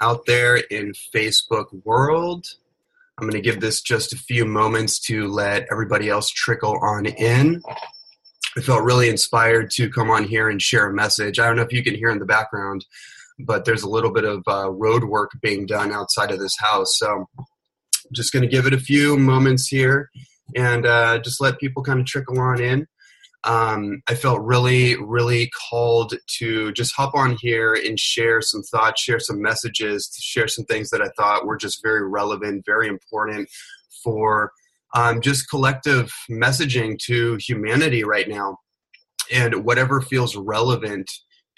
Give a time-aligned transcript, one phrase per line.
[0.00, 2.46] out there in Facebook world.
[3.18, 7.06] I'm going to give this just a few moments to let everybody else trickle on
[7.06, 7.62] in.
[8.56, 11.38] I felt really inspired to come on here and share a message.
[11.38, 12.84] I don't know if you can hear in the background,
[13.38, 16.98] but there's a little bit of uh, road work being done outside of this house.
[16.98, 17.46] So I'm
[18.12, 20.10] just going to give it a few moments here
[20.56, 22.86] and uh, just let people kind of trickle on in
[23.44, 29.00] um, I felt really, really called to just hop on here and share some thoughts,
[29.00, 33.48] share some messages, share some things that I thought were just very relevant, very important
[34.02, 34.52] for
[34.94, 38.58] um, just collective messaging to humanity right now.
[39.32, 41.10] And whatever feels relevant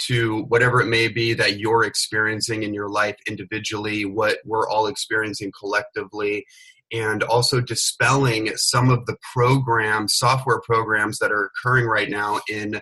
[0.06, 4.86] to whatever it may be that you're experiencing in your life individually, what we're all
[4.86, 6.44] experiencing collectively,
[6.92, 12.80] and also dispelling some of the programs, software programs that are occurring right now in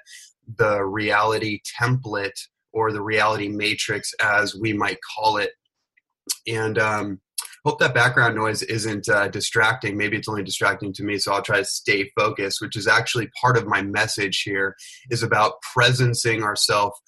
[0.57, 2.39] the reality template
[2.73, 5.51] or the reality matrix, as we might call it.
[6.47, 7.21] And um,
[7.65, 9.97] hope that background noise isn't uh, distracting.
[9.97, 13.28] Maybe it's only distracting to me, so I'll try to stay focused, which is actually
[13.41, 14.75] part of my message here
[15.11, 16.98] is about presencing ourselves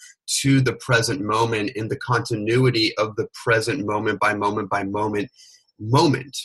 [0.42, 5.28] to the present moment in the continuity of the present moment by moment by moment
[5.78, 6.36] moment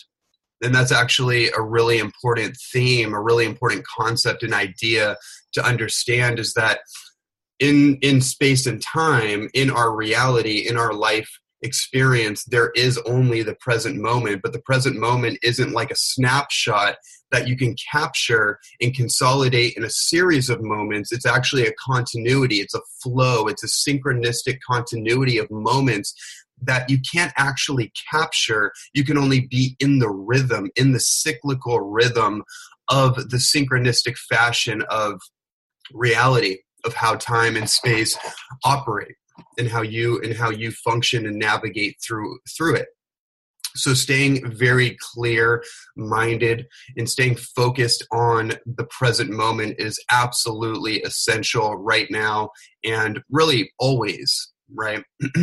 [0.65, 5.15] and that's actually a really important theme a really important concept and idea
[5.53, 6.79] to understand is that
[7.59, 11.29] in in space and time in our reality in our life
[11.61, 16.95] experience there is only the present moment but the present moment isn't like a snapshot
[17.31, 21.11] that you can capture and consolidate in a series of moments.
[21.11, 22.57] It's actually a continuity.
[22.57, 23.47] It's a flow.
[23.47, 26.13] It's a synchronistic continuity of moments
[26.61, 28.71] that you can't actually capture.
[28.93, 32.43] You can only be in the rhythm, in the cyclical rhythm
[32.89, 35.19] of the synchronistic fashion of
[35.93, 38.17] reality, of how time and space
[38.63, 39.15] operate
[39.57, 42.87] and how you and how you function and navigate through through it
[43.75, 45.63] so staying very clear
[45.97, 52.49] minded and staying focused on the present moment is absolutely essential right now
[52.85, 55.03] and really always right?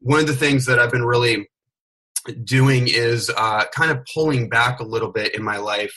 [0.00, 1.48] One of the things that I've been really
[2.44, 5.92] doing is uh, kind of pulling back a little bit in my life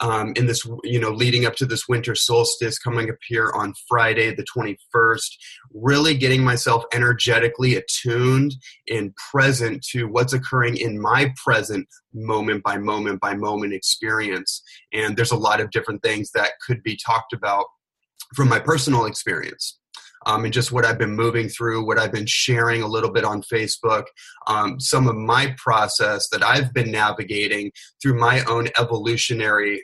[0.00, 3.74] um, in this, you know, leading up to this winter solstice coming up here on
[3.86, 5.28] Friday, the 21st,
[5.74, 8.54] really getting myself energetically attuned
[8.88, 14.62] and present to what's occurring in my present moment by moment by moment experience.
[14.92, 17.66] And there's a lot of different things that could be talked about
[18.34, 19.79] from my personal experience
[20.26, 23.24] um, and just what I've been moving through, what I've been sharing a little bit
[23.24, 24.04] on Facebook,
[24.46, 27.72] um, some of my process that I've been navigating
[28.02, 29.82] through my own evolutionary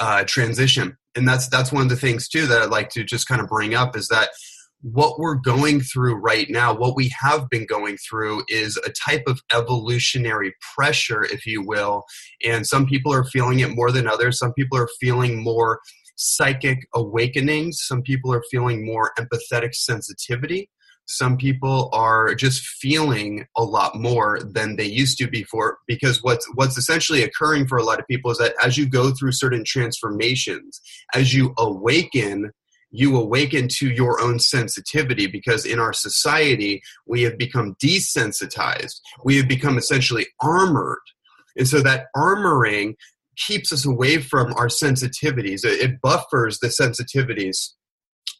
[0.00, 0.96] uh, transition.
[1.16, 3.48] And that's that's one of the things too that I'd like to just kind of
[3.48, 4.30] bring up is that
[4.84, 9.22] what we're going through right now, what we have been going through, is a type
[9.26, 12.04] of evolutionary pressure, if you will.
[12.44, 14.38] And some people are feeling it more than others.
[14.38, 15.80] Some people are feeling more
[16.16, 17.78] psychic awakenings.
[17.82, 20.70] Some people are feeling more empathetic sensitivity.
[21.06, 26.48] Some people are just feeling a lot more than they used to before because what's
[26.54, 29.64] what's essentially occurring for a lot of people is that as you go through certain
[29.64, 30.80] transformations,
[31.14, 32.52] as you awaken
[32.96, 39.36] you awaken to your own sensitivity because in our society we have become desensitized we
[39.36, 41.00] have become essentially armored
[41.56, 42.94] and so that armoring
[43.36, 45.64] keeps us away from our sensitivities.
[45.64, 47.70] It buffers the sensitivities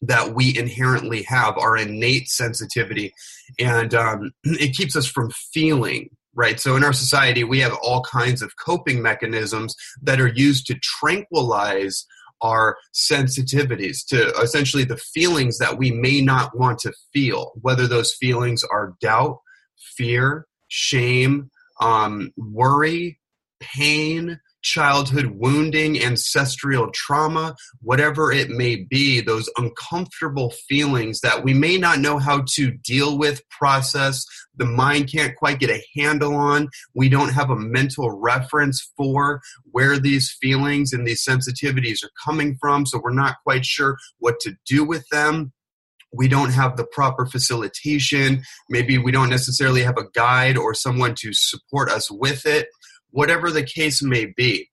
[0.02, 3.12] that we inherently have, our innate sensitivity,
[3.58, 6.10] and um, it keeps us from feeling.
[6.36, 6.58] Right.
[6.58, 10.74] So in our society, we have all kinds of coping mechanisms that are used to
[10.82, 12.06] tranquilize
[12.40, 18.12] our sensitivities to essentially the feelings that we may not want to feel, whether those
[18.12, 19.38] feelings are doubt,
[19.96, 21.50] fear, shame,
[21.80, 23.20] um, worry,
[23.60, 31.76] pain, childhood wounding, ancestral trauma, whatever it may be, those uncomfortable feelings that we may
[31.76, 34.24] not know how to deal with, process,
[34.56, 36.68] the mind can't quite get a handle on.
[36.94, 39.40] We don't have a mental reference for
[39.70, 44.40] where these feelings and these sensitivities are coming from, so we're not quite sure what
[44.40, 45.52] to do with them
[46.16, 48.44] we don't have the proper facilitation.
[48.70, 52.68] Maybe we don't necessarily have a guide or someone to support us with it
[53.14, 54.68] whatever the case may be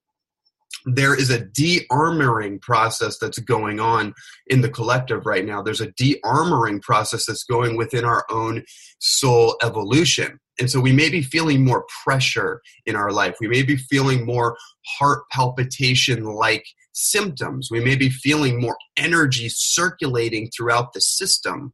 [0.85, 4.13] there is a de-armoring process that's going on
[4.47, 5.61] in the collective right now.
[5.61, 8.63] There's a de-armoring process that's going within our own
[8.99, 10.39] soul evolution.
[10.59, 13.35] And so we may be feeling more pressure in our life.
[13.39, 14.57] We may be feeling more
[14.97, 17.69] heart palpitation like symptoms.
[17.71, 21.73] We may be feeling more energy circulating throughout the system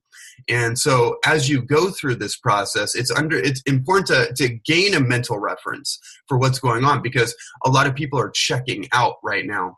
[0.50, 4.94] And so as you go through this process, it's under it's important to, to gain
[4.94, 7.36] a mental reference for what's going on because
[7.66, 9.78] a lot of people are checking out right now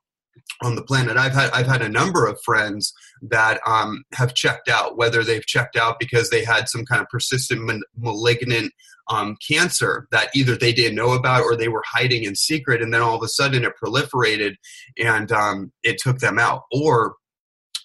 [0.62, 1.18] on the planet.
[1.18, 5.46] I've had I've had a number of friends that um, have checked out, whether they've
[5.46, 8.74] checked out because they had some kind of persistent malignant
[9.10, 12.94] um, cancer that either they didn't know about or they were hiding in secret, and
[12.94, 14.56] then all of a sudden it proliferated
[14.98, 16.64] and um, it took them out.
[16.72, 17.16] Or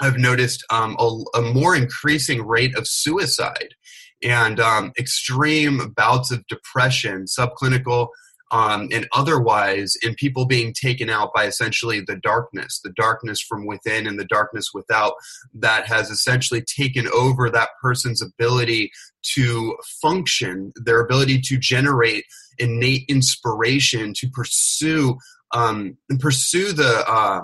[0.00, 3.74] I've noticed um, a, a, more increasing rate of suicide
[4.22, 8.08] and um, extreme bouts of depression, subclinical
[8.54, 13.66] um, and otherwise in people being taken out by essentially the darkness, the darkness from
[13.66, 15.14] within and the darkness without
[15.54, 18.92] that has essentially taken over that person's ability
[19.34, 22.24] to function, their ability to generate
[22.58, 25.16] innate inspiration to pursue
[25.52, 27.40] um, and pursue the uh,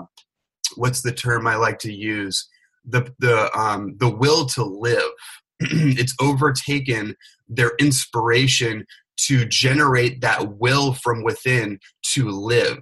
[0.75, 2.47] what's the term I like to use
[2.85, 5.09] the the um, the will to live.
[5.59, 7.15] it's overtaken
[7.47, 8.85] their inspiration
[9.17, 11.79] to generate that will from within
[12.13, 12.79] to live.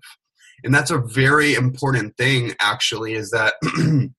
[0.64, 3.56] And that's a very important thing, actually, is that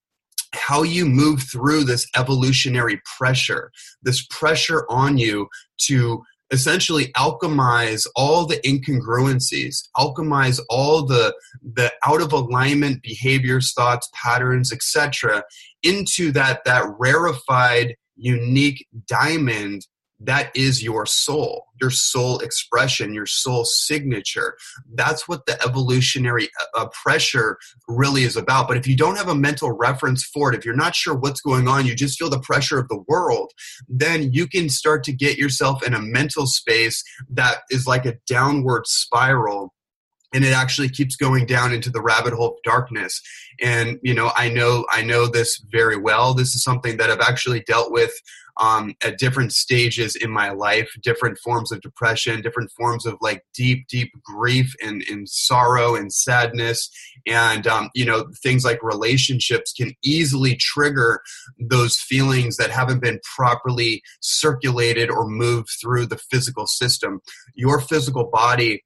[0.54, 3.70] how you move through this evolutionary pressure,
[4.02, 5.48] this pressure on you
[5.82, 11.34] to essentially alchemize all the incongruencies alchemize all the
[11.74, 15.42] the out of alignment behaviors thoughts patterns etc
[15.82, 19.86] into that that rarefied unique diamond
[20.20, 24.56] that is your soul, your soul expression, your soul signature.
[24.94, 27.58] That's what the evolutionary uh, uh, pressure
[27.88, 28.68] really is about.
[28.68, 31.40] But if you don't have a mental reference for it, if you're not sure what's
[31.40, 33.52] going on, you just feel the pressure of the world,
[33.88, 38.16] then you can start to get yourself in a mental space that is like a
[38.26, 39.72] downward spiral
[40.32, 43.20] and it actually keeps going down into the rabbit hole of darkness
[43.60, 47.20] and you know i know i know this very well this is something that i've
[47.20, 48.12] actually dealt with
[48.60, 53.42] um, at different stages in my life, different forms of depression, different forms of like
[53.54, 56.90] deep, deep grief and, and sorrow and sadness.
[57.26, 61.22] And, um, you know, things like relationships can easily trigger
[61.58, 67.20] those feelings that haven't been properly circulated or moved through the physical system.
[67.54, 68.82] Your physical body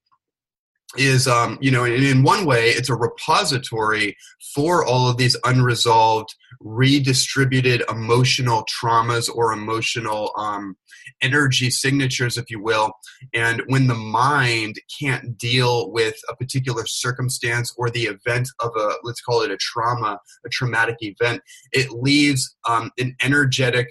[0.96, 4.16] is um, you know in, one way it's a repository
[4.54, 10.76] for all of these unresolved redistributed emotional traumas or emotional um,
[11.20, 12.92] energy signatures if you will.
[13.32, 18.94] And when the mind can't deal with a particular circumstance or the event of a
[19.02, 21.42] let's call it a trauma a traumatic event
[21.72, 23.88] it leaves um, an energetic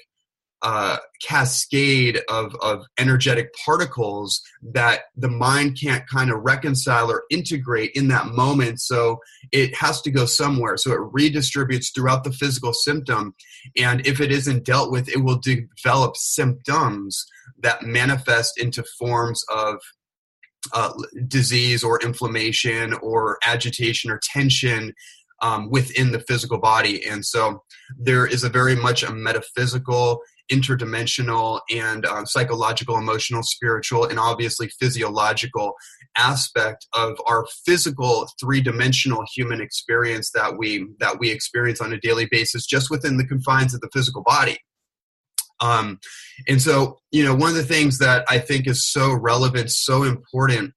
[0.63, 4.41] uh, cascade of, of energetic particles
[4.73, 8.79] that the mind can't kind of reconcile or integrate in that moment.
[8.79, 9.19] So
[9.51, 10.77] it has to go somewhere.
[10.77, 13.35] So it redistributes throughout the physical symptom.
[13.77, 17.25] And if it isn't dealt with, it will develop symptoms
[17.59, 19.79] that manifest into forms of
[20.71, 20.93] uh,
[21.27, 24.93] disease or inflammation or agitation or tension
[25.41, 27.05] um, within the physical body.
[27.05, 27.63] And so
[27.97, 30.21] there is a very much a metaphysical
[30.51, 35.73] interdimensional and uh, psychological, emotional, spiritual, and obviously physiological
[36.17, 42.27] aspect of our physical three-dimensional human experience that we that we experience on a daily
[42.29, 44.57] basis just within the confines of the physical body.
[45.59, 45.99] Um,
[46.47, 50.03] and so, you know, one of the things that I think is so relevant, so
[50.03, 50.73] important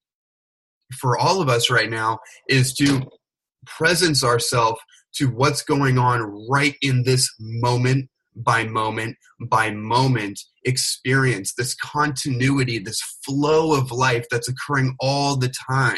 [1.00, 3.02] for all of us right now is to
[3.67, 4.81] presence ourselves
[5.17, 9.16] to what's going on right in this moment by moment
[9.49, 15.97] by moment experience, this continuity, this flow of life that's occurring all the time.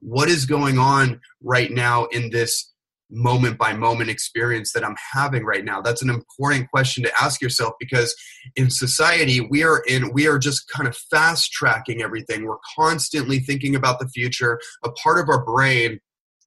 [0.00, 2.72] What is going on right now in this
[3.10, 5.80] moment by moment experience that I'm having right now?
[5.80, 8.14] That's an important question to ask yourself because
[8.54, 12.44] in society we are in we are just kind of fast tracking everything.
[12.44, 14.60] We're constantly thinking about the future.
[14.84, 16.00] A part of our brain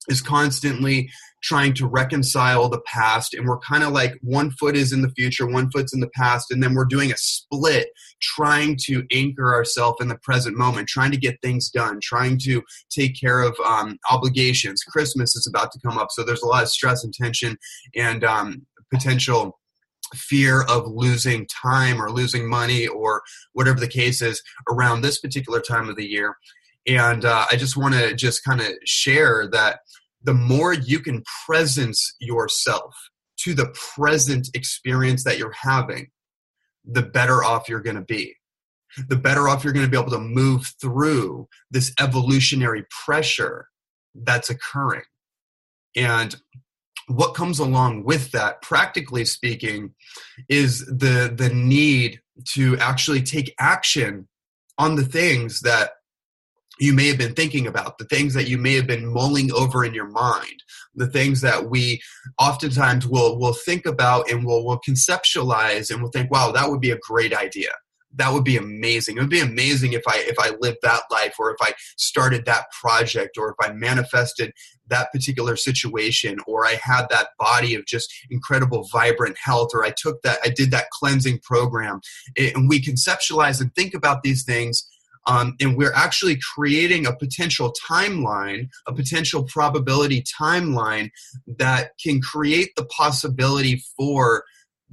[0.09, 1.09] is constantly
[1.43, 5.09] trying to reconcile the past and we're kind of like one foot is in the
[5.09, 7.89] future one foot's in the past and then we're doing a split
[8.21, 12.61] trying to anchor ourselves in the present moment trying to get things done trying to
[12.89, 14.83] take care of um, obligations.
[14.83, 17.57] Christmas is about to come up so there's a lot of stress and tension
[17.95, 19.59] and um, potential
[20.15, 23.21] fear of losing time or losing money or
[23.53, 26.35] whatever the case is around this particular time of the year
[26.87, 29.79] and uh, i just want to just kind of share that
[30.23, 32.95] the more you can presence yourself
[33.39, 36.07] to the present experience that you're having,
[36.85, 38.35] the better off you're going to be.
[39.07, 43.67] The better off you're going to be able to move through this evolutionary pressure
[44.13, 45.03] that's occurring.
[45.95, 46.35] And
[47.07, 49.93] what comes along with that practically speaking
[50.49, 52.19] is the the need
[52.49, 54.27] to actually take action
[54.77, 55.91] on the things that
[56.79, 59.83] you may have been thinking about, the things that you may have been mulling over
[59.83, 60.63] in your mind,
[60.95, 62.01] the things that we
[62.39, 66.81] oftentimes will will think about and will will conceptualize and will think, wow, that would
[66.81, 67.69] be a great idea
[68.15, 69.17] that would be amazing.
[69.17, 72.45] It would be amazing if I if I lived that life or if I started
[72.45, 74.51] that project or if I manifested
[74.87, 79.93] that particular situation or I had that body of just incredible vibrant health or I
[79.95, 82.01] took that I did that cleansing program
[82.37, 84.85] and we conceptualize and think about these things
[85.27, 91.09] um, and we're actually creating a potential timeline, a potential probability timeline
[91.57, 94.43] that can create the possibility for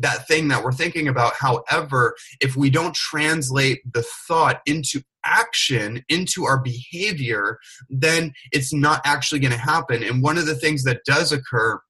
[0.00, 1.34] that thing that we're thinking about.
[1.34, 7.58] However, if we don't translate the thought into action, into our behavior,
[7.90, 10.02] then it's not actually going to happen.
[10.02, 11.80] And one of the things that does occur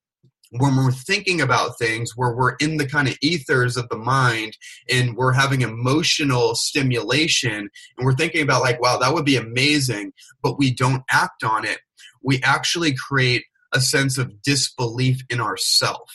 [0.51, 4.57] when we're thinking about things where we're in the kind of ethers of the mind
[4.91, 10.13] and we're having emotional stimulation and we're thinking about like wow that would be amazing
[10.43, 11.81] but we don't act on it
[12.23, 16.11] we actually create a sense of disbelief in ourself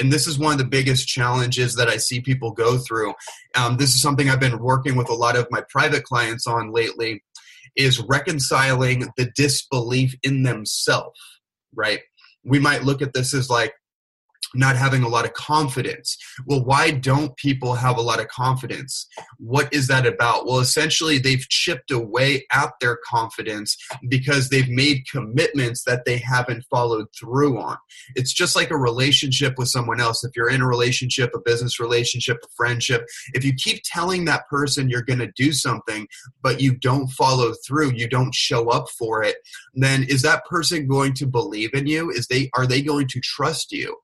[0.00, 3.14] and this is one of the biggest challenges that I see people go through.
[3.56, 6.72] Um, this is something I've been working with a lot of my private clients on
[6.72, 7.24] lately
[7.74, 11.18] is reconciling the disbelief in themselves,
[11.74, 12.00] right?
[12.48, 13.72] We might look at this as like,
[14.54, 16.16] not having a lot of confidence.
[16.46, 19.06] Well, why don't people have a lot of confidence?
[19.38, 20.46] What is that about?
[20.46, 23.76] Well, essentially, they've chipped away at their confidence
[24.08, 27.76] because they've made commitments that they haven't followed through on.
[28.14, 30.24] It's just like a relationship with someone else.
[30.24, 34.46] If you're in a relationship, a business relationship, a friendship, if you keep telling that
[34.48, 36.06] person you're going to do something,
[36.42, 39.36] but you don't follow through, you don't show up for it,
[39.74, 42.10] then is that person going to believe in you?
[42.10, 43.96] Is they are they going to trust you?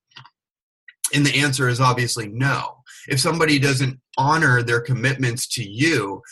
[1.15, 2.79] And the answer is obviously no.
[3.09, 6.23] If somebody doesn't honor their commitments to you,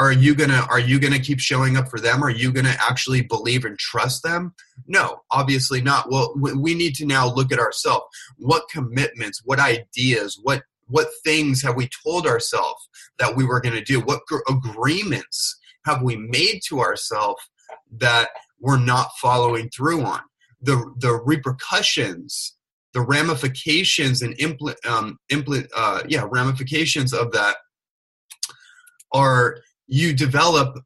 [0.00, 2.24] are you gonna are you gonna keep showing up for them?
[2.24, 4.54] Are you gonna actually believe and trust them?
[4.86, 6.10] No obviously not.
[6.10, 8.06] Well we need to now look at ourselves.
[8.38, 13.82] What commitments what ideas what what things have we told ourselves that we were to
[13.82, 14.00] do?
[14.00, 17.42] What agreements have we made to ourselves
[17.98, 20.22] that we're not following through on?
[20.62, 22.54] The the repercussions
[22.92, 27.56] the ramifications and impl- um, impl- uh, yeah ramifications of that
[29.12, 30.76] are you develop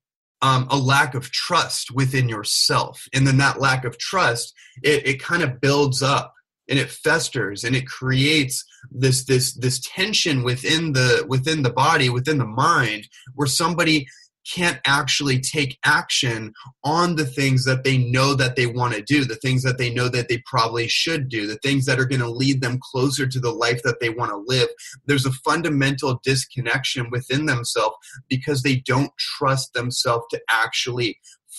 [0.42, 3.06] um, a lack of trust within yourself.
[3.14, 6.34] And then that lack of trust it, it kind of builds up
[6.68, 12.08] and it festers and it creates this this this tension within the within the body
[12.08, 14.06] within the mind where somebody
[14.52, 19.24] can't actually take action on the things that they know that they want to do,
[19.24, 22.20] the things that they know that they probably should do, the things that are going
[22.20, 24.68] to lead them closer to the life that they want to live.
[25.06, 27.96] There's a fundamental disconnection within themselves
[28.28, 31.18] because they don't trust themselves to actually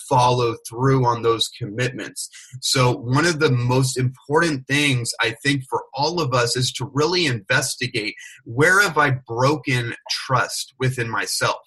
[0.09, 2.29] follow through on those commitments.
[2.61, 6.89] So, one of the most important things I think for all of us is to
[6.93, 11.61] really investigate where have I broken trust within myself?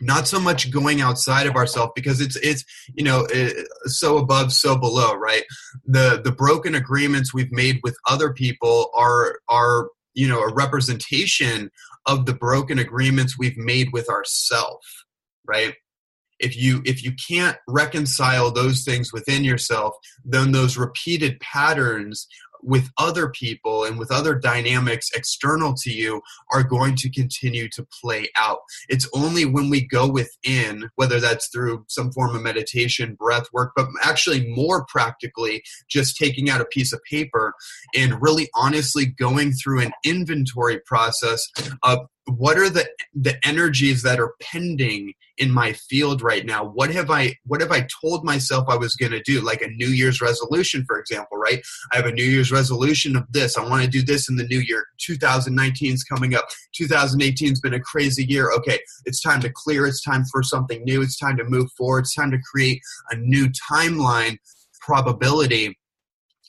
[0.00, 2.64] Not so much going outside of ourselves because it's it's
[2.94, 3.52] you know eh,
[3.84, 5.44] so above so below right?
[5.84, 11.70] The the broken agreements we've made with other people are are you know a representation
[12.06, 14.86] of the broken agreements we've made with ourselves
[15.46, 15.74] right?
[16.38, 22.28] If you if you can't reconcile those things within yourself then those repeated patterns
[22.62, 26.20] with other people and with other dynamics external to you
[26.52, 28.58] are going to continue to play out.
[28.88, 33.72] It's only when we go within, whether that's through some form of meditation, breath work,
[33.76, 37.54] but actually more practically, just taking out a piece of paper
[37.94, 41.46] and really honestly going through an inventory process
[41.82, 46.64] of what are the the energies that are pending in my field right now?
[46.64, 49.40] What have i what have i told myself i was going to do?
[49.40, 51.60] Like a new year's resolution for example right?
[51.92, 53.56] I have a new year's resolution of this.
[53.56, 54.86] I want to do this in the new year.
[54.98, 56.46] 2019 is coming up.
[56.76, 58.50] 2018 has been a crazy year.
[58.52, 59.86] Okay it's time to clear.
[59.86, 61.02] It's time for something new.
[61.02, 62.00] It's time to move forward.
[62.00, 62.80] It's time to create
[63.10, 64.36] a new timeline
[64.80, 65.78] probability.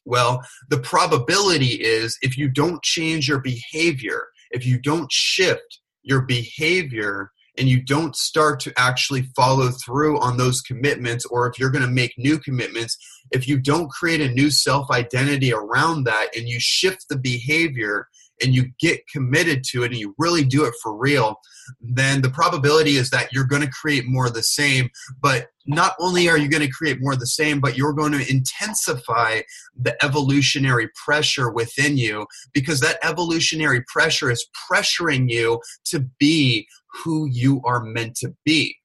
[0.05, 6.21] Well the probability is if you don't change your behavior if you don't shift your
[6.21, 11.71] behavior and you don't start to actually follow through on those commitments, or if you're
[11.71, 12.97] going to make new commitments,
[13.31, 18.07] if you don't create a new self identity around that and you shift the behavior,
[18.41, 21.39] and you get committed to it and you really do it for real,
[21.81, 24.89] then the probability is that you're going to create more of the same.
[25.21, 28.13] But not only are you going to create more of the same, but you're going
[28.13, 29.41] to intensify
[29.79, 36.67] the evolutionary pressure within you because that evolutionary pressure is pressuring you to be
[37.03, 38.75] who you are meant to be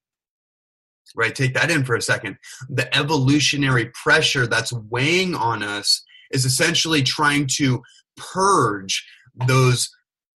[1.17, 1.35] right?
[1.35, 2.37] Take that in for a second.
[2.69, 7.83] The evolutionary pressure that's weighing on us is essentially trying to
[8.17, 9.07] purge
[9.47, 9.91] those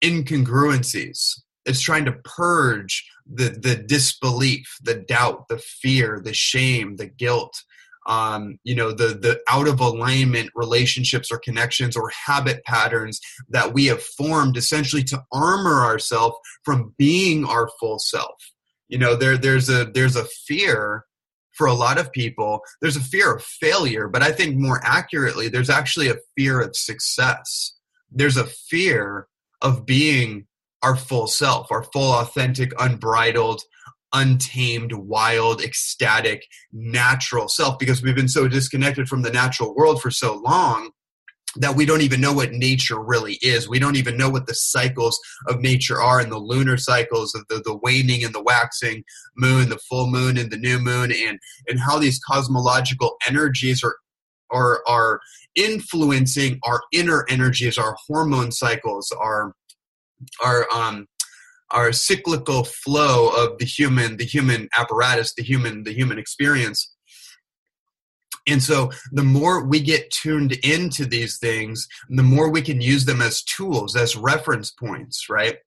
[0.04, 1.40] incongruencies.
[1.66, 7.62] It's trying to purge the, the disbelief, the doubt, the fear, the shame, the guilt,
[8.08, 13.74] um, you know, the, the out of alignment relationships or connections or habit patterns that
[13.74, 18.36] we have formed essentially to armor ourselves from being our full self.
[18.88, 21.04] You know there there's a there's a fear
[21.52, 22.62] for a lot of people.
[22.82, 26.76] There's a fear of failure but i think more accurately there's actually a fear of
[26.76, 27.74] success
[28.12, 29.28] there's a fear
[29.62, 30.46] of being
[30.84, 33.62] our full self our full authentic unbridled
[34.14, 40.12] untamed wild ecstatic natural self because we've been so disconnected from the natural world for
[40.12, 40.92] so long
[41.56, 43.68] that we don't even know what nature really is.
[43.68, 47.46] We don't even know what the cycles of nature are and the lunar cycles of
[47.50, 49.04] the, the waning and the waxing
[49.36, 53.96] moon, the full moon and the new moon, and, and how these cosmological energies are,
[54.52, 55.20] are, are
[55.56, 59.54] influencing our inner energies, our hormone cycles, our,
[60.44, 61.08] our, um,
[61.72, 66.94] our cyclical flow of the human, the human apparatus, the human, the human experience
[68.48, 73.06] and so the more we get tuned into these things, the more we can use
[73.06, 75.58] them as tools, as reference points, right?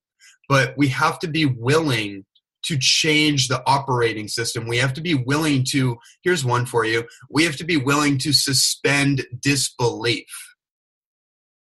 [0.48, 2.24] But we have to be willing
[2.64, 4.66] to change the operating system.
[4.66, 8.18] We have to be willing to, here's one for you, we have to be willing
[8.18, 10.26] to suspend disbelief.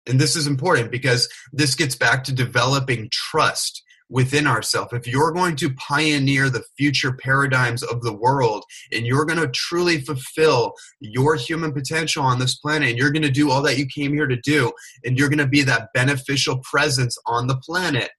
[0.09, 4.93] And this is important because this gets back to developing trust within ourselves.
[4.93, 9.49] If you're going to pioneer the future paradigms of the world and you're going to
[9.49, 13.79] truly fulfill your human potential on this planet and you're going to do all that
[13.79, 14.73] you came here to do
[15.05, 18.11] and you're going to be that beneficial presence on the planet,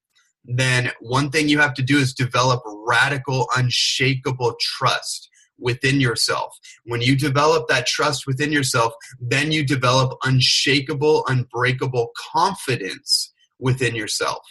[0.47, 6.57] then one thing you have to do is develop radical, unshakable trust within yourself.
[6.85, 14.43] When you develop that trust within yourself, then you develop unshakable, unbreakable confidence within yourself.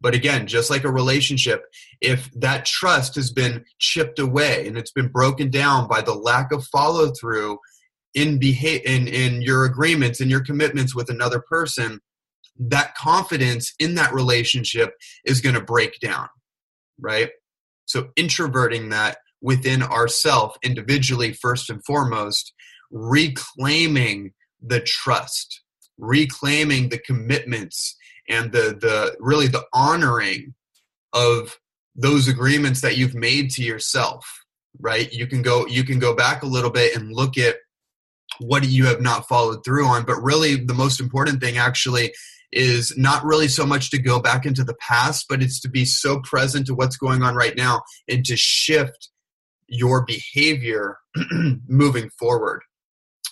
[0.00, 1.64] But again, just like a relationship,
[2.00, 6.52] if that trust has been chipped away and it's been broken down by the lack
[6.52, 7.58] of follow through
[8.14, 12.00] in behave in, in your agreements and your commitments with another person,
[12.58, 16.28] that confidence in that relationship is going to break down,
[17.00, 17.30] right?
[17.84, 22.52] So introverting that within ourself individually first and foremost,
[22.90, 25.62] reclaiming the trust,
[25.98, 27.96] reclaiming the commitments
[28.28, 30.54] and the the really the honoring
[31.12, 31.58] of
[31.94, 34.26] those agreements that you've made to yourself
[34.80, 37.56] right you can go you can go back a little bit and look at
[38.40, 42.12] what you have not followed through on but really the most important thing actually
[42.52, 45.84] is not really so much to go back into the past but it's to be
[45.84, 49.10] so present to what's going on right now and to shift
[49.68, 50.98] your behavior
[51.68, 52.62] moving forward.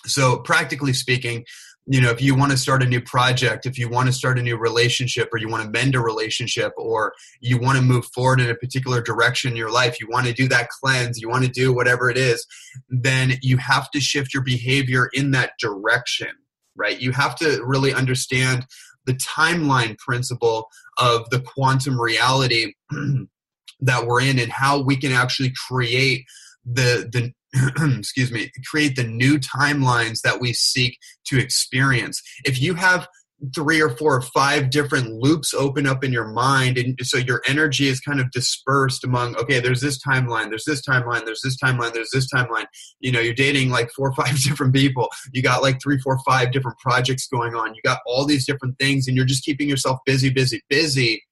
[0.05, 1.45] So practically speaking
[1.87, 4.39] you know if you want to start a new project if you want to start
[4.39, 8.03] a new relationship or you want to mend a relationship or you want to move
[8.07, 11.29] forward in a particular direction in your life you want to do that cleanse you
[11.29, 12.43] want to do whatever it is
[12.89, 16.29] then you have to shift your behavior in that direction
[16.75, 16.99] right?
[16.99, 18.65] You have to really understand
[19.05, 22.73] the timeline principle of the quantum reality
[23.79, 26.25] that we're in and how we can actually create
[26.65, 27.31] the the
[27.97, 32.21] excuse me, create the new timelines that we seek to experience.
[32.43, 33.07] If you have
[33.53, 37.41] three or four or five different loops open up in your mind and so your
[37.47, 41.57] energy is kind of dispersed among okay there's this timeline there's this timeline there's this
[41.57, 42.65] timeline there's this timeline.
[42.99, 45.09] You know you're dating like four or five different people.
[45.33, 47.73] You got like three four five different projects going on.
[47.75, 51.23] You got all these different things and you're just keeping yourself busy busy busy.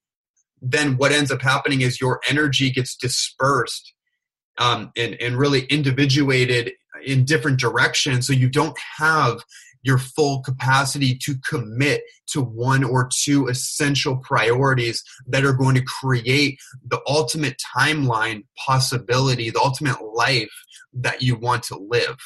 [0.61, 3.93] Then what ends up happening is your energy gets dispersed
[4.57, 6.71] um, and, and really individuated
[7.03, 9.43] in different directions so you don't have
[9.83, 15.83] your full capacity to commit to one or two essential priorities that are going to
[15.83, 20.51] create the ultimate timeline possibility, the ultimate life
[20.93, 22.17] that you want to live.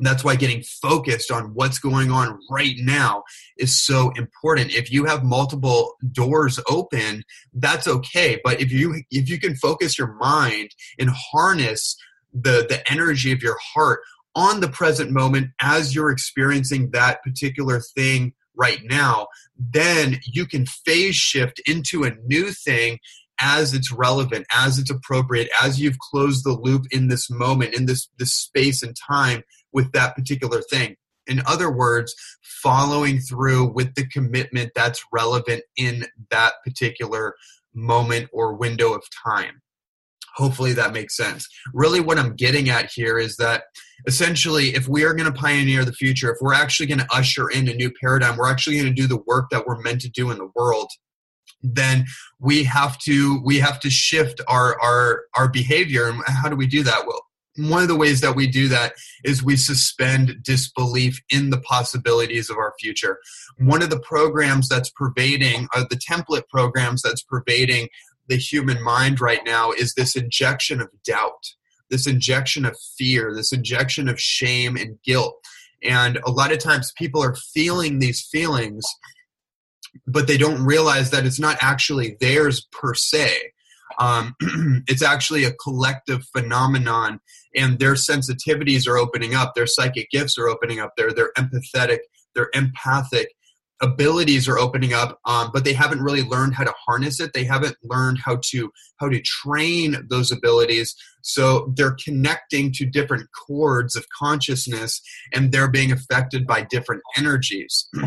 [0.00, 3.22] That's why getting focused on what's going on right now
[3.58, 4.72] is so important.
[4.72, 8.40] If you have multiple doors open that's okay.
[8.42, 11.96] But if you if you can focus your mind and harness
[12.32, 14.00] the the energy of your heart
[14.34, 20.66] on the present moment as you're experiencing that particular thing right now, then you can
[20.66, 22.98] phase shift into a new thing
[23.40, 27.86] as it's relevant, as it's appropriate, as you've closed the loop in this moment, in
[27.86, 29.42] this, this space and time
[29.72, 30.96] with that particular thing.
[31.26, 37.34] In other words, following through with the commitment that's relevant in that particular
[37.74, 39.62] moment or window of time.
[40.36, 41.48] Hopefully that makes sense.
[41.72, 43.64] Really, what I'm getting at here is that
[44.06, 47.48] essentially, if we are going to pioneer the future, if we're actually going to usher
[47.48, 50.10] in a new paradigm, we're actually going to do the work that we're meant to
[50.10, 50.88] do in the world
[51.66, 52.04] then
[52.40, 56.66] we have to we have to shift our our our behavior and how do we
[56.66, 57.22] do that well
[57.56, 58.94] one of the ways that we do that
[59.24, 63.18] is we suspend disbelief in the possibilities of our future.
[63.58, 67.88] One of the programs that's pervading, or the template programs that's pervading
[68.28, 71.44] the human mind right now is this injection of doubt,
[71.90, 75.36] this injection of fear, this injection of shame and guilt.
[75.82, 78.84] And a lot of times people are feeling these feelings,
[80.06, 83.36] but they don't realize that it's not actually theirs per se.
[83.98, 84.34] Um,
[84.88, 87.20] it's actually a collective phenomenon,
[87.54, 91.98] and their sensitivities are opening up, their psychic gifts are opening up, they're, they're empathetic,
[92.34, 93.28] they're empathic
[93.84, 97.32] abilities are opening up, um, but they haven't really learned how to harness it.
[97.32, 100.94] They haven't learned how to how to train those abilities.
[101.22, 105.00] So they're connecting to different chords of consciousness,
[105.32, 107.88] and they're being affected by different energies.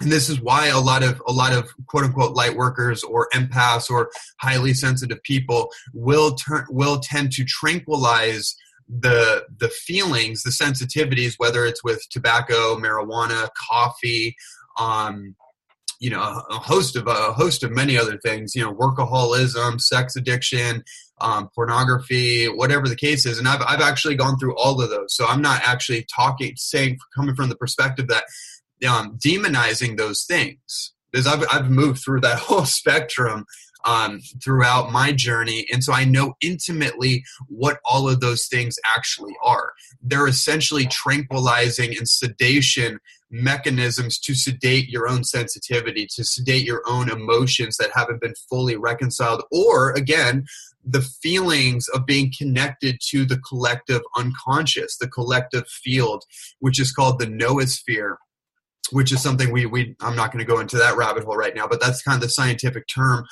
[0.00, 3.28] and this is why a lot of a lot of quote unquote light workers or
[3.34, 8.56] empaths or highly sensitive people will turn will tend to tranquilize
[8.88, 14.36] the the feelings the sensitivities whether it's with tobacco marijuana coffee
[14.78, 15.34] um
[16.00, 20.16] you know a host of a host of many other things you know workaholism sex
[20.16, 20.82] addiction
[21.20, 25.14] um, pornography whatever the case is and I've, I've actually gone through all of those
[25.14, 28.24] so i'm not actually talking saying coming from the perspective that
[28.86, 33.46] um, demonizing those things because I've, I've moved through that whole spectrum
[33.84, 35.66] um, throughout my journey.
[35.72, 39.72] And so I know intimately what all of those things actually are.
[40.02, 42.98] They're essentially tranquilizing and sedation
[43.34, 48.76] mechanisms to sedate your own sensitivity, to sedate your own emotions that haven't been fully
[48.76, 50.44] reconciled, or again,
[50.84, 56.22] the feelings of being connected to the collective unconscious, the collective field,
[56.60, 58.16] which is called the noosphere
[58.90, 61.54] which is something we, we I'm not going to go into that rabbit hole right
[61.54, 63.24] now, but that's kind of the scientific term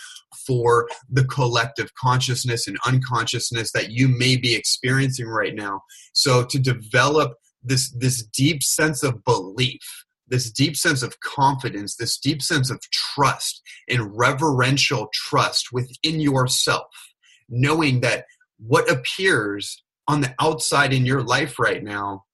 [0.46, 5.82] for the collective consciousness and unconsciousness that you may be experiencing right now.
[6.14, 12.18] So to develop this this deep sense of belief, this deep sense of confidence, this
[12.18, 17.12] deep sense of trust and reverential trust within yourself,
[17.48, 18.24] knowing that
[18.58, 22.24] what appears on the outside in your life right now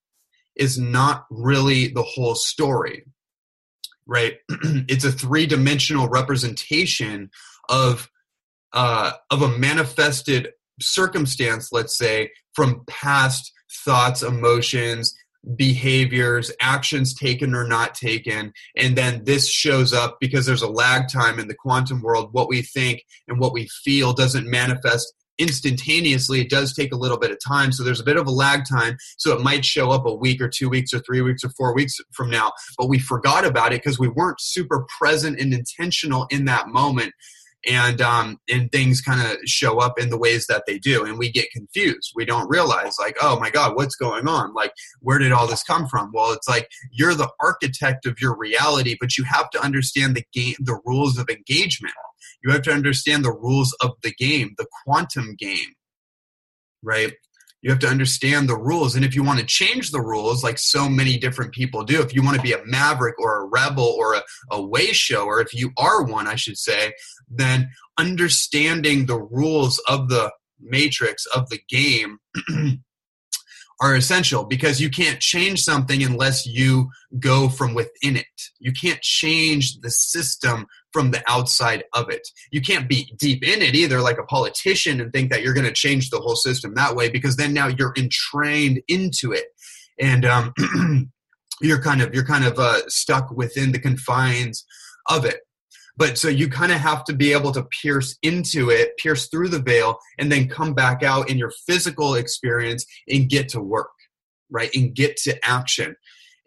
[0.56, 3.04] is not really the whole story
[4.08, 4.38] right?
[4.88, 7.30] It's a three-dimensional representation
[7.68, 8.08] of
[8.72, 13.52] uh, of a manifested circumstance let's say from past
[13.84, 15.14] thoughts emotions
[15.56, 18.52] behaviors actions taken or not taken.
[18.76, 22.30] And then this shows up because there's a lag time in the quantum world.
[22.32, 26.40] What we think and what we feel doesn't manifest instantaneously.
[26.40, 27.70] It does take a little bit of time.
[27.70, 28.96] So there's a bit of a lag time.
[29.18, 31.74] So it might show up a week or two weeks or three weeks or four
[31.74, 32.52] weeks from now.
[32.76, 37.12] But we forgot about it because we weren't super present and intentional in that moment
[37.66, 41.18] and um, and things kind of show up in the ways that they do and
[41.18, 42.12] we get confused.
[42.14, 44.54] We don't realize like oh my god what's going on?
[44.54, 46.10] Like where did all this come from?
[46.12, 50.24] Well it's like you're the architect of your reality but you have to understand the
[50.32, 51.94] game the rules of engagement.
[52.44, 55.74] You have to understand the rules of the game, the quantum game,
[56.82, 57.12] right?
[57.62, 58.94] You have to understand the rules.
[58.94, 62.14] And if you want to change the rules, like so many different people do, if
[62.14, 65.52] you want to be a maverick or a rebel or a, a way shower, if
[65.52, 66.92] you are one, I should say,
[67.28, 67.68] then
[67.98, 72.18] understanding the rules of the matrix, of the game,
[73.80, 78.26] are essential because you can't change something unless you go from within it.
[78.58, 82.26] You can't change the system from the outside of it.
[82.50, 85.66] You can't be deep in it either, like a politician, and think that you're going
[85.66, 89.46] to change the whole system that way because then now you're entrained into it.
[90.00, 90.52] And um,
[91.60, 94.64] you're kind of you're kind of uh, stuck within the confines
[95.08, 95.40] of it
[95.98, 99.48] but so you kind of have to be able to pierce into it pierce through
[99.48, 103.90] the veil and then come back out in your physical experience and get to work
[104.50, 104.70] right?
[104.74, 105.96] And get to action.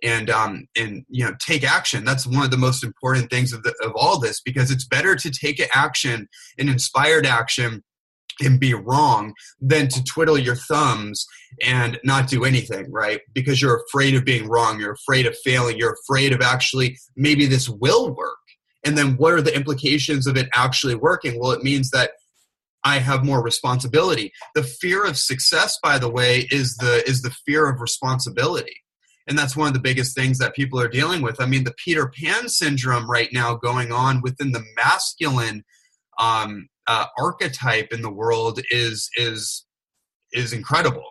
[0.03, 2.03] And um and you know take action.
[2.03, 5.15] That's one of the most important things of the, of all this because it's better
[5.15, 7.83] to take action an inspired action
[8.41, 11.23] and be wrong than to twiddle your thumbs
[11.61, 13.21] and not do anything, right?
[13.33, 17.45] Because you're afraid of being wrong, you're afraid of failing, you're afraid of actually maybe
[17.45, 18.37] this will work.
[18.83, 21.39] And then what are the implications of it actually working?
[21.39, 22.11] Well, it means that
[22.83, 24.31] I have more responsibility.
[24.55, 28.75] The fear of success, by the way, is the is the fear of responsibility.
[29.27, 31.39] And that's one of the biggest things that people are dealing with.
[31.39, 35.63] I mean, the Peter Pan syndrome right now going on within the masculine
[36.19, 39.65] um, uh, archetype in the world is is
[40.33, 41.05] is incredible.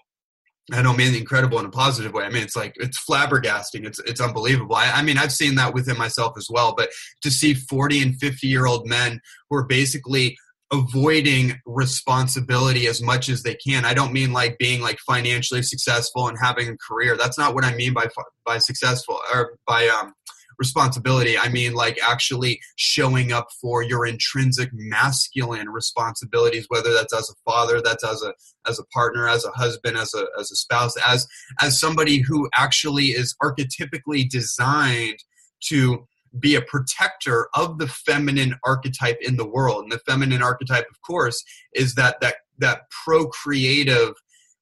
[0.73, 2.25] I don't mean incredible in a positive way.
[2.25, 3.87] I mean it's like it's flabbergasting.
[3.87, 4.77] It's it's unbelievable.
[4.77, 6.75] I, I mean I've seen that within myself as well.
[6.77, 6.90] But
[7.23, 10.37] to see forty and fifty year old men who are basically
[10.73, 13.85] avoiding responsibility as much as they can.
[13.85, 17.16] I don't mean like being like financially successful and having a career.
[17.16, 18.07] That's not what I mean by
[18.46, 20.12] by successful or by um
[20.61, 21.37] responsibility.
[21.37, 27.51] I mean, like actually showing up for your intrinsic masculine responsibilities, whether that's as a
[27.51, 28.35] father, that's as a
[28.68, 31.27] as a partner, as a husband, as a as a spouse, as
[31.61, 35.18] as somebody who actually is archetypically designed
[35.64, 36.07] to
[36.38, 39.83] be a protector of the feminine archetype in the world.
[39.83, 41.42] And the feminine archetype, of course,
[41.75, 44.12] is that that that procreative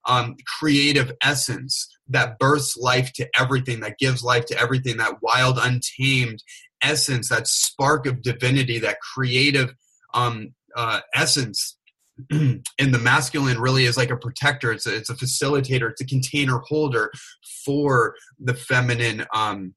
[0.07, 5.59] um, creative essence that births life to everything, that gives life to everything, that wild,
[5.61, 6.43] untamed
[6.83, 9.75] essence, that spark of divinity, that creative
[10.15, 11.77] um, uh, essence.
[12.31, 14.73] and the masculine really is like a protector.
[14.73, 15.91] It's a, it's a facilitator.
[15.91, 17.13] It's a container holder
[17.65, 19.75] for the feminine um,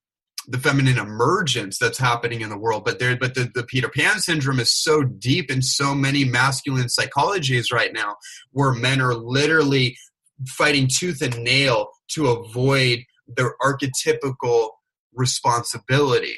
[0.47, 4.19] the feminine emergence that's happening in the world but there but the, the peter pan
[4.19, 8.15] syndrome is so deep in so many masculine psychologies right now
[8.51, 9.95] where men are literally
[10.47, 14.69] fighting tooth and nail to avoid their archetypical
[15.13, 16.35] responsibility.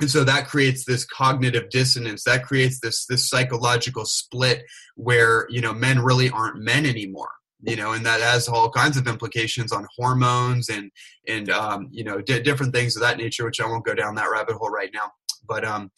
[0.00, 2.24] And so that creates this cognitive dissonance.
[2.24, 4.62] That creates this this psychological split
[4.96, 7.30] where you know men really aren't men anymore
[7.62, 10.90] you know and that has all kinds of implications on hormones and
[11.28, 14.14] and um, you know d- different things of that nature which i won't go down
[14.14, 15.10] that rabbit hole right now.
[15.46, 15.90] But um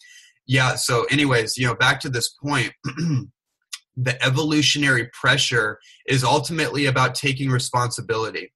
[0.45, 2.73] yeah so anyways you know back to this point
[3.95, 8.51] the evolutionary pressure is ultimately about taking responsibility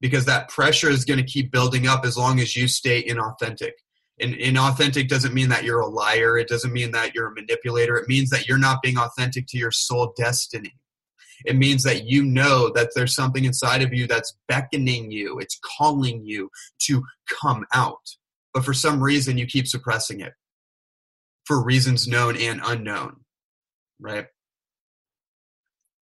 [0.00, 3.72] because that pressure is going to keep building up as long as you stay inauthentic.
[4.20, 6.36] And inauthentic doesn't mean that you're a liar.
[6.36, 7.96] It doesn't mean that you're a manipulator.
[7.96, 10.74] It means that you're not being authentic to your soul destiny.
[11.44, 15.58] It means that you know that there's something inside of you that's beckoning you, it's
[15.78, 16.50] calling you
[16.82, 18.16] to come out.
[18.54, 20.34] But for some reason, you keep suppressing it
[21.44, 23.24] for reasons known and unknown,
[24.00, 24.26] right?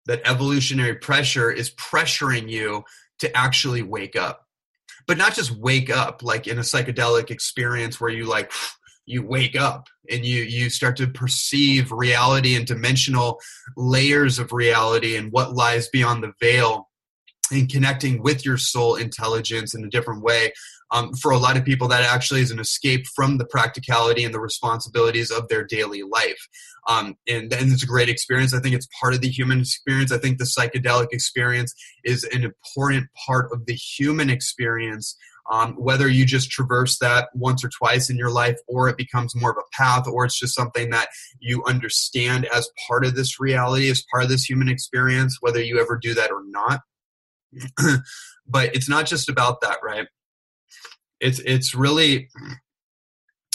[0.06, 2.84] That evolutionary pressure is pressuring you
[3.20, 4.46] to actually wake up.
[5.08, 8.52] But not just wake up like in a psychedelic experience where you like
[9.06, 13.40] you wake up and you you start to perceive reality and dimensional
[13.78, 16.90] layers of reality and what lies beyond the veil
[17.52, 20.52] and connecting with your soul intelligence in a different way
[20.92, 24.34] um, for a lot of people that actually is an escape from the practicality and
[24.34, 26.48] the responsibilities of their daily life.
[26.88, 28.54] Um, and, and it's a great experience.
[28.54, 30.12] I think it's part of the human experience.
[30.12, 35.18] I think the psychedelic experience is an important part of the human experience.
[35.52, 39.36] Um, whether you just traverse that once or twice in your life or it becomes
[39.36, 43.40] more of a path or it's just something that you understand as part of this
[43.40, 46.82] reality as part of this human experience whether you ever do that or not.
[48.48, 50.08] But it's not just about that right
[51.20, 52.30] it's it's really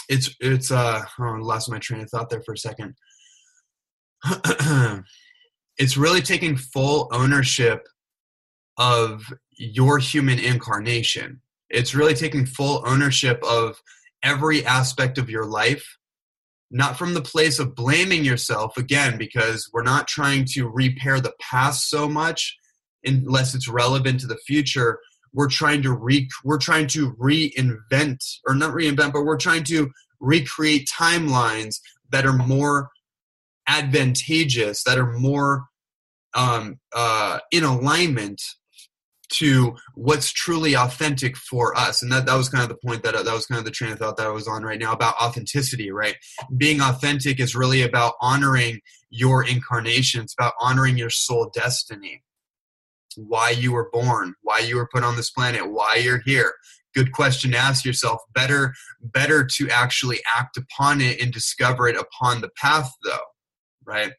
[0.09, 2.95] it's it's uh oh, I lost my train of thought there for a second.
[5.79, 7.87] it's really taking full ownership
[8.77, 11.41] of your human incarnation.
[11.69, 13.81] It's really taking full ownership of
[14.23, 15.97] every aspect of your life,
[16.71, 21.35] not from the place of blaming yourself, again, because we're not trying to repair the
[21.41, 22.57] past so much
[23.05, 24.99] unless it's relevant to the future,
[25.33, 29.91] we're trying to re we're trying to reinvent or not reinvent but we're trying to
[30.21, 31.77] recreate timelines
[32.11, 32.91] that are more
[33.69, 35.65] advantageous that are more
[36.35, 38.41] um, uh, in alignment
[39.31, 42.03] to what's truly authentic for us.
[42.03, 43.93] And that, that was kind of the point that that was kind of the train
[43.93, 46.17] of thought that i was on right now about authenticity right?
[46.57, 50.23] Being authentic is really about honoring your incarnation.
[50.23, 52.23] It's about honoring your soul destiny
[53.17, 56.55] why you were born, why you were put on this planet, why you're here.
[56.95, 58.21] Good question to ask yourself.
[58.35, 63.19] Better, better to actually act upon it and discover it upon the path, though,
[63.85, 64.13] right?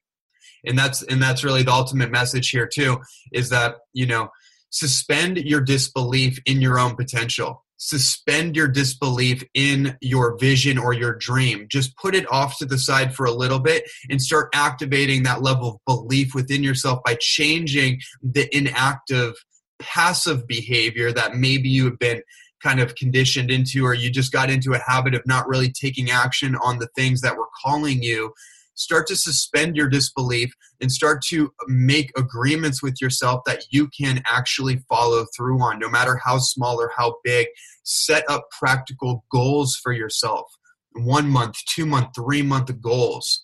[0.66, 3.00] And that's and that's really the ultimate message here too.
[3.34, 4.30] Is that you know
[4.70, 7.66] suspend your disbelief in your own potential.
[7.84, 11.66] Suspend your disbelief in your vision or your dream.
[11.68, 15.42] Just put it off to the side for a little bit and start activating that
[15.42, 19.34] level of belief within yourself by changing the inactive,
[19.80, 22.22] passive behavior that maybe you have been
[22.62, 26.12] kind of conditioned into, or you just got into a habit of not really taking
[26.12, 28.32] action on the things that were calling you
[28.76, 34.22] start to suspend your disbelief and start to make agreements with yourself that you can
[34.26, 37.48] actually follow through on, no matter how small or how big.
[37.84, 40.52] Set up practical goals for yourself
[40.94, 43.44] one month, two month, three month goals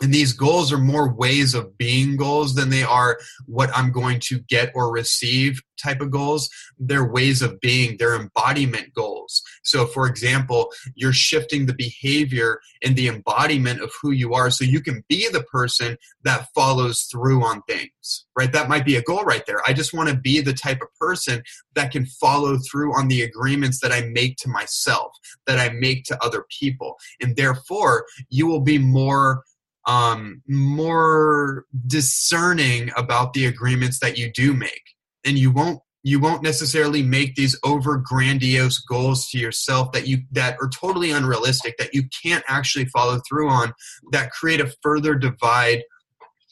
[0.00, 4.20] and these goals are more ways of being goals than they are what I'm going
[4.20, 6.48] to get or receive type of goals.
[6.78, 9.42] They're ways of being, they're embodiment goals.
[9.62, 14.64] So, for example, you're shifting the behavior and the embodiment of who you are so
[14.64, 18.52] you can be the person that follows through on things, right?
[18.52, 19.62] That might be a goal right there.
[19.66, 21.42] I just want to be the type of person
[21.74, 25.12] that can follow through on the agreements that I make to myself,
[25.46, 26.96] that I make to other people.
[27.20, 29.42] And therefore, you will be more
[29.88, 34.82] um, more discerning about the agreements that you do make.
[35.24, 40.18] And you won't you won't necessarily make these over grandiose goals to yourself that you
[40.30, 43.72] that are totally unrealistic that you can't actually follow through on
[44.12, 45.82] that create a further divide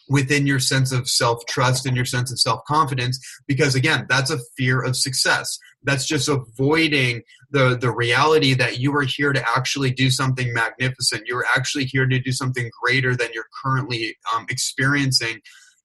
[0.08, 4.30] within your sense of self trust and your sense of self confidence because again that's
[4.30, 5.58] a fear of success.
[5.82, 11.26] That's just avoiding the the reality that you are here to actually do something magnificent.
[11.26, 15.40] You're actually here to do something greater than you're currently um, experiencing.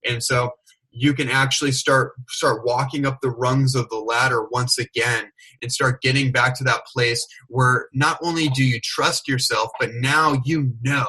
[0.05, 0.51] And so
[0.91, 5.31] you can actually start start walking up the rungs of the ladder once again
[5.61, 9.91] and start getting back to that place where not only do you trust yourself but
[9.93, 11.07] now you know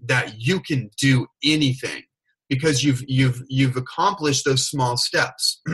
[0.00, 2.02] that you can do anything
[2.48, 5.60] because you've you've you've accomplished those small steps.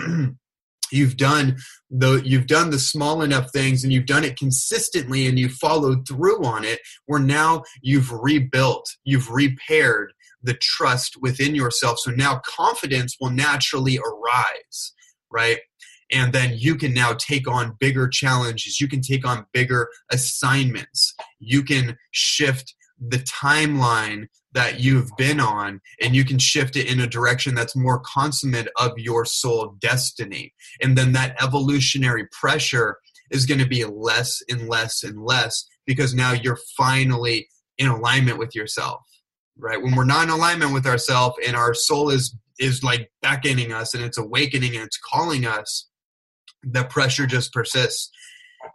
[0.92, 1.56] You've done
[1.90, 6.06] the you've done the small enough things and you've done it consistently and you followed
[6.06, 11.98] through on it where now you've rebuilt you've repaired the trust within yourself.
[11.98, 14.92] So now confidence will naturally arise
[15.34, 15.58] right?
[16.12, 18.80] And then you can now take on bigger challenges.
[18.80, 21.14] You can take on bigger assignments.
[21.40, 27.00] You can shift the timeline that you've been on and you can shift it in
[27.00, 30.54] a direction that's more consummate of your soul destiny.
[30.80, 32.98] And then that evolutionary pressure
[33.30, 38.38] is going to be less and less and less because now you're finally in alignment
[38.38, 39.00] with yourself
[39.58, 39.80] right?
[39.80, 43.94] When we're not in alignment with ourselves and our soul is is like beckoning us
[43.94, 45.88] and it's awakening and it's calling us
[46.62, 48.10] the pressure just persists.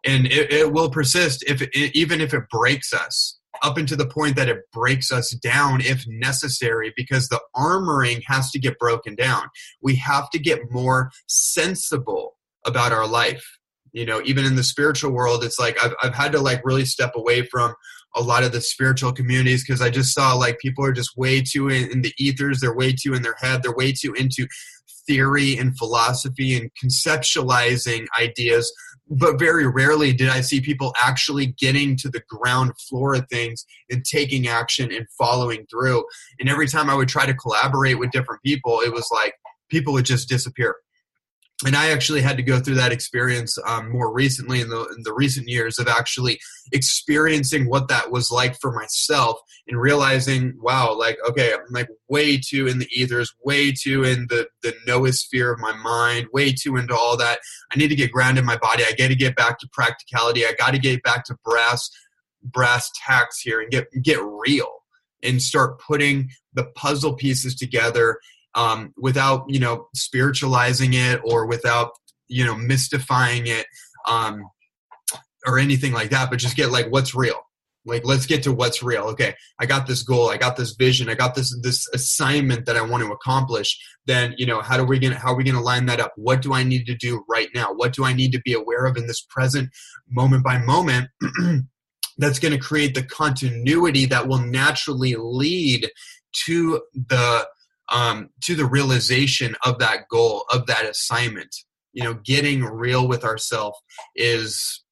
[0.05, 4.07] And it, it will persist if it, even if it breaks us up into the
[4.07, 9.15] point that it breaks us down if necessary because the armoring has to get broken
[9.15, 9.43] down.
[9.81, 13.45] We have to get more sensible about our life.
[13.91, 16.85] You know, even in the spiritual world, it's like I've, I've had to like really
[16.85, 17.73] step away from
[18.15, 21.41] a lot of the spiritual communities because I just saw like people are just way
[21.41, 24.47] too in, in the ethers, they're way too in their head, they're way too into
[25.09, 28.71] theory and philosophy and conceptualizing ideas
[29.09, 33.65] but very rarely did I see people actually getting to the ground floor of things
[33.89, 36.03] and taking action and following through.
[36.39, 39.33] And every time I would try to collaborate with different people, it was like
[39.69, 40.75] people would just disappear
[41.65, 45.03] and I actually had to go through that experience um, more recently in the in
[45.03, 46.39] the recent years of actually
[46.71, 52.37] experiencing what that was like for myself and realizing, wow, like okay, I'm like way
[52.37, 56.77] too in the ethers, way too in the the noosphere of my mind, way too
[56.77, 57.39] into all that.
[57.73, 58.83] I need to get grounded in my body.
[58.85, 60.45] I got to get back to practicality.
[60.45, 61.89] I got to get back to brass
[62.41, 64.71] brass tacks here and get get real
[65.21, 68.17] and start putting the puzzle pieces together
[68.59, 71.91] um, without you know spiritualizing it or without
[72.27, 73.65] you know mystifying it
[74.07, 74.43] um,
[75.47, 77.39] or anything like that but just get like what's real.
[77.85, 79.03] Like let's get to what's real.
[79.03, 82.75] Okay i got this goal i got this vision i got this this assignment that
[82.75, 83.79] i want to accomplish.
[84.05, 86.11] Then you know how do we gonna how are we gonna line that up?
[86.17, 87.73] What do i need to do right now?
[87.73, 89.69] What do i need to be aware of in this present
[90.09, 91.07] moment by moment
[92.19, 95.89] that's going to create the continuity that will naturally lead
[96.45, 97.47] to the
[97.91, 101.55] um, to the realization of that goal of that assignment.
[101.93, 103.77] You know getting real with ourselves
[104.15, 104.83] is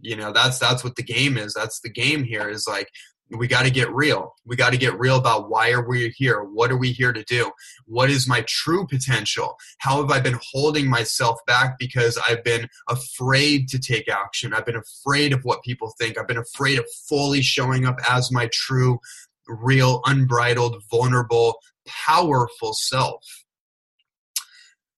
[0.00, 1.54] you know that's that's what the game is.
[1.54, 2.88] That's the game here is like
[3.30, 4.34] we got to get real.
[4.44, 6.42] We got to get real about why are we here?
[6.42, 7.50] What are we here to do?
[7.86, 9.56] What is my true potential?
[9.78, 14.52] How have i been holding myself back because i've been afraid to take action?
[14.52, 16.18] I've been afraid of what people think.
[16.18, 18.98] I've been afraid of fully showing up as my true
[19.46, 21.56] real unbridled vulnerable
[21.86, 23.22] powerful self.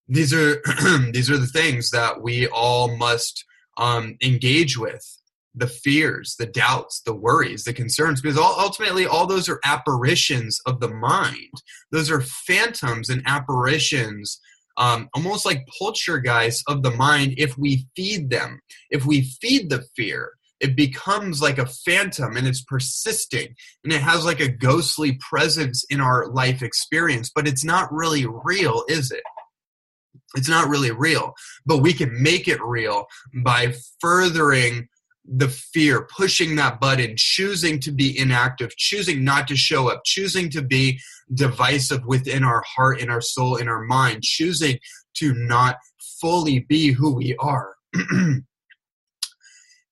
[0.09, 0.63] These are
[1.13, 3.45] these are the things that we all must
[3.77, 5.03] um, engage with
[5.57, 10.61] the fears, the doubts, the worries, the concerns, because all, ultimately all those are apparitions
[10.67, 11.53] of the mind.
[11.91, 14.39] Those are phantoms and apparitions,
[14.77, 18.61] um, almost like poltergeists of the mind if we feed them.
[18.91, 23.55] If we feed the fear, it becomes like a phantom and it's persisting
[23.85, 28.27] and it has like a ghostly presence in our life experience, but it's not really
[28.27, 29.23] real, is it?
[30.35, 31.35] It's not really real,
[31.65, 33.07] but we can make it real
[33.45, 34.89] by furthering
[35.29, 40.49] the fear, pushing that button, choosing to be inactive, choosing not to show up, choosing
[40.51, 41.01] to be
[41.35, 44.79] divisive within our heart, in our soul, in our mind, choosing
[45.15, 45.79] to not
[46.21, 47.75] fully be who we are.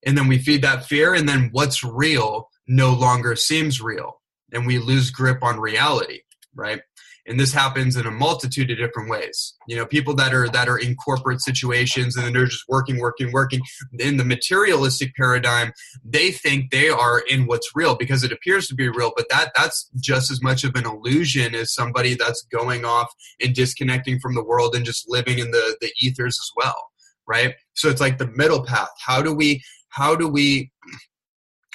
[0.07, 4.21] and then we feed that fear, and then what's real no longer seems real,
[4.53, 6.21] and we lose grip on reality,
[6.55, 6.81] right?
[7.27, 9.55] and this happens in a multitude of different ways.
[9.67, 13.33] You know people that are that are in corporate situations and they're just working working
[13.33, 13.61] working.
[13.99, 15.73] In the materialistic paradigm
[16.05, 19.51] they think they are in what's real because it appears to be real but that
[19.55, 24.35] that's just as much of an illusion as somebody that's going off and disconnecting from
[24.35, 26.91] the world and just living in the the ethers as well
[27.27, 27.55] right?
[27.75, 28.91] So it's like the middle path.
[29.05, 29.63] How do we
[29.95, 30.73] how do we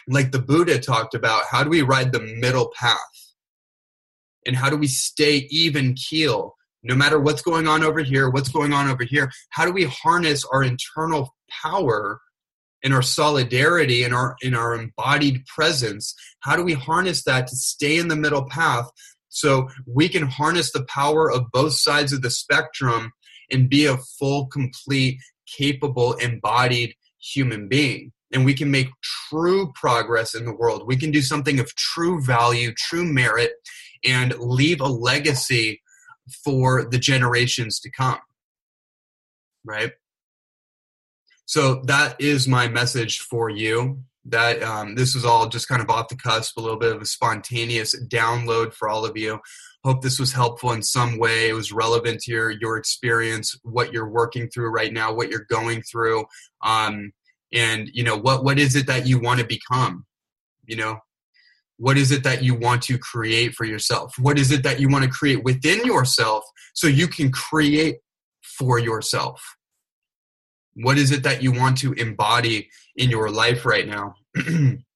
[0.07, 2.97] like the buddha talked about how do we ride the middle path?
[4.45, 8.49] And how do we stay even keel no matter what's going on over here what's
[8.49, 9.31] going on over here?
[9.51, 12.19] How do we harness our internal power
[12.83, 16.13] and our solidarity and our in our embodied presence?
[16.41, 18.89] How do we harness that to stay in the middle path
[19.29, 23.11] so we can harness the power of both sides of the spectrum
[23.49, 25.19] and be a full complete
[25.57, 31.11] capable embodied human being and we can make true progress in the world we can
[31.11, 33.51] do something of true value true merit
[34.03, 35.81] and leave a legacy
[36.43, 38.19] for the generations to come.
[39.65, 39.91] Right?
[41.45, 44.03] So that is my message for you.
[44.25, 47.01] That um, this is all just kind of off the cusp, a little bit of
[47.01, 49.39] a spontaneous download for all of you.
[49.83, 51.49] Hope this was helpful in some way.
[51.49, 55.47] It was relevant to your your experience, what you're working through right now, what you're
[55.49, 56.25] going through,
[56.63, 57.11] um,
[57.53, 60.05] and you know what what is it that you want to become.
[60.65, 60.99] You know,
[61.79, 64.89] what is it that you want to create for yourself what is it that you
[64.89, 67.97] want to create within yourself so you can create
[68.41, 69.41] for yourself
[70.75, 74.13] what is it that you want to embody in your life right now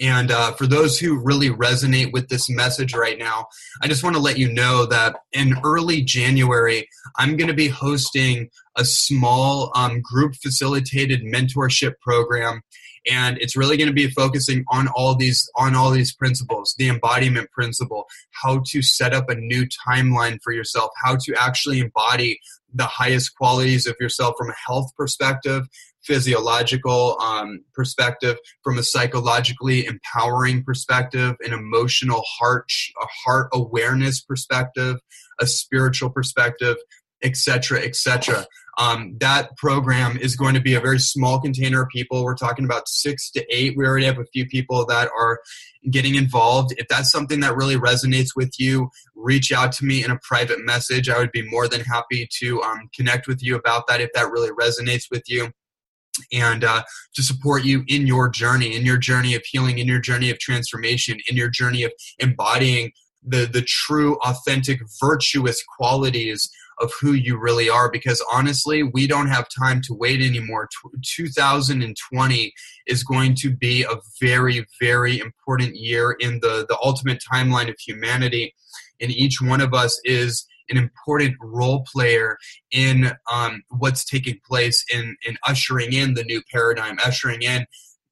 [0.00, 3.46] and uh, for those who really resonate with this message right now
[3.82, 7.68] i just want to let you know that in early january i'm going to be
[7.68, 12.62] hosting a small um, group facilitated mentorship program.
[13.10, 16.90] And it's really going to be focusing on all these on all these principles the
[16.90, 18.06] embodiment principle
[18.42, 22.38] how to set up a new timeline for yourself how to actually embody
[22.74, 25.66] the highest qualities of yourself from a health perspective
[26.04, 32.70] physiological um, perspective from a psychologically empowering perspective an emotional heart
[33.00, 34.96] a heart awareness perspective
[35.40, 36.76] a spiritual perspective
[37.22, 38.46] etc etc
[38.80, 42.24] um, that program is going to be a very small container of people.
[42.24, 43.76] We're talking about six to eight.
[43.76, 45.40] We already have a few people that are
[45.90, 46.72] getting involved.
[46.78, 50.64] If that's something that really resonates with you, reach out to me in a private
[50.64, 51.10] message.
[51.10, 54.30] I would be more than happy to um, connect with you about that if that
[54.30, 55.52] really resonates with you
[56.32, 56.82] and uh,
[57.14, 60.38] to support you in your journey, in your journey of healing, in your journey of
[60.38, 62.92] transformation, in your journey of embodying
[63.22, 66.50] the the true, authentic, virtuous qualities
[66.80, 67.90] of who you really are.
[67.90, 70.68] Because honestly we don't have time to wait anymore.
[71.04, 72.52] 2020
[72.86, 77.76] is going to be a very very important year in the the ultimate timeline of
[77.78, 78.54] humanity.
[79.00, 82.38] And each one of us is an important role player
[82.70, 87.66] in um, what's taking place in in ushering in the new paradigm ushering in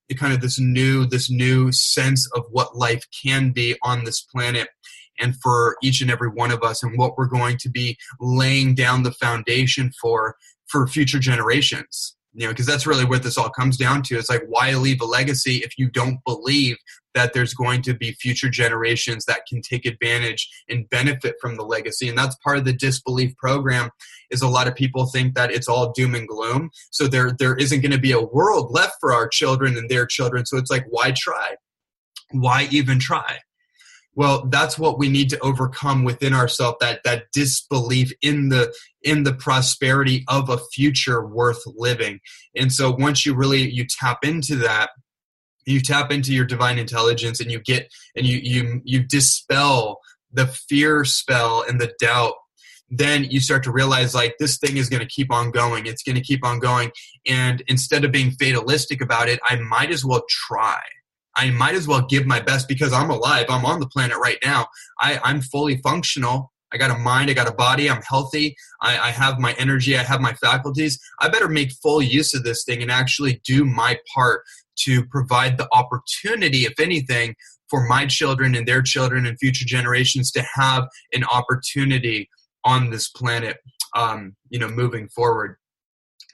[0.09, 4.21] the kind of this new this new sense of what life can be on this
[4.21, 4.69] planet.
[5.21, 8.75] And for each and every one of us and what we're going to be laying
[8.75, 10.37] down the foundation for
[10.67, 14.17] for future generations you know because that's really what this all comes down to.
[14.17, 16.77] It's like why leave a legacy if you don't believe
[17.15, 21.65] that there's going to be future generations that can take advantage and benefit from the
[21.65, 22.09] legacy?
[22.09, 23.91] And that's part of the disbelief program
[24.31, 26.71] is a lot of people think that it's all doom and gloom.
[26.91, 30.07] So there there isn't going to be a world left for our children and their
[30.07, 30.47] children.
[30.47, 31.57] So it's like why try?
[32.31, 33.39] Why even try
[34.19, 39.23] well that's what we need to overcome within ourselves that that disbelief in the in
[39.23, 42.21] the prosperity of a future worth living
[42.55, 44.91] and so once you really you tap into that
[45.65, 50.01] you tap into your divine intelligence and you get and you you you dispel
[50.33, 52.35] the fear spell and the doubt
[52.91, 55.85] then you start to realize like this thing is going to keep on going.
[55.85, 56.91] It's going to keep on going.
[57.27, 60.81] And instead of being fatalistic about it, I might as well try.
[61.39, 63.47] I might as well give my best because I'm alive.
[63.49, 64.67] I'm on the planet right now.
[65.01, 66.53] I, I'm fully functional.
[66.73, 69.97] I got a mind, I got a body, I'm healthy, I, I, have my energy,
[69.97, 71.01] I have my faculties.
[71.19, 74.43] I better make full use of this thing and actually do my part
[74.81, 77.37] to provide the opportunity, if anything,
[77.71, 82.29] for my children and their children and future generations to have an opportunity
[82.65, 83.57] on this planet,
[83.97, 85.57] um, you know, moving forward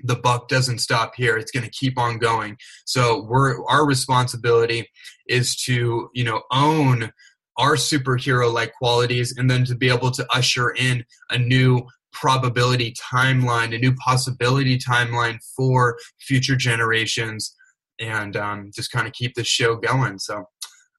[0.03, 1.37] the buck doesn't stop here.
[1.37, 2.57] It's going to keep on going.
[2.85, 4.91] So we're our responsibility
[5.29, 7.13] is to you know own
[7.57, 11.83] our superhero like qualities and then to be able to usher in a new
[12.13, 17.55] probability timeline a new possibility timeline for future generations
[18.01, 20.19] and um, just kind of keep this show going.
[20.19, 20.45] So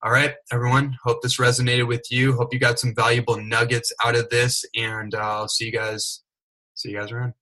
[0.03, 2.33] all right everyone hope this resonated with you.
[2.33, 6.23] Hope you got some valuable nuggets out of this and uh, i'll see you guys
[6.75, 7.33] see you guys around